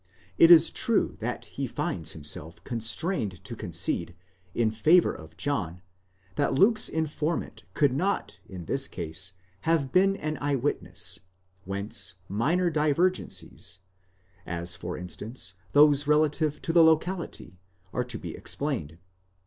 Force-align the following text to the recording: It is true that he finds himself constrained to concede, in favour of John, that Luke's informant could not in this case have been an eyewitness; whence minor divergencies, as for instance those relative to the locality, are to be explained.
It 0.39 0.49
is 0.49 0.71
true 0.71 1.15
that 1.19 1.45
he 1.45 1.67
finds 1.67 2.13
himself 2.13 2.63
constrained 2.63 3.43
to 3.43 3.55
concede, 3.55 4.15
in 4.55 4.71
favour 4.71 5.13
of 5.13 5.37
John, 5.37 5.83
that 6.37 6.55
Luke's 6.55 6.89
informant 6.89 7.65
could 7.75 7.93
not 7.93 8.39
in 8.49 8.65
this 8.65 8.87
case 8.87 9.33
have 9.59 9.91
been 9.91 10.15
an 10.15 10.39
eyewitness; 10.41 11.19
whence 11.65 12.15
minor 12.27 12.71
divergencies, 12.71 13.77
as 14.43 14.75
for 14.75 14.97
instance 14.97 15.53
those 15.73 16.07
relative 16.07 16.63
to 16.63 16.73
the 16.73 16.83
locality, 16.83 17.59
are 17.93 18.03
to 18.05 18.17
be 18.17 18.35
explained. 18.35 18.97